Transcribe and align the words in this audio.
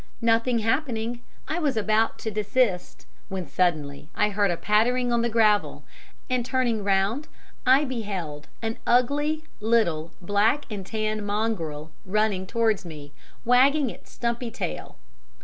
"Nothing 0.23 0.57
happening, 0.57 1.21
I 1.47 1.59
was 1.59 1.77
about 1.77 2.17
to 2.25 2.31
desist, 2.31 3.05
when 3.29 3.45
suddenly 3.47 4.09
I 4.15 4.29
heard 4.31 4.49
a 4.49 4.57
pattering 4.57 5.13
on 5.13 5.21
the 5.21 5.29
gravel, 5.29 5.83
and 6.27 6.43
turning 6.43 6.83
round 6.83 7.27
I 7.67 7.85
beheld 7.85 8.47
an 8.63 8.79
ugly 8.87 9.43
little 9.59 10.11
black 10.19 10.65
and 10.71 10.83
tan 10.83 11.23
mongrel 11.23 11.91
running 12.03 12.47
towards 12.47 12.83
me, 12.83 13.11
wagging 13.45 13.91
its 13.91 14.11
stumpy 14.11 14.49
tail. 14.49 14.97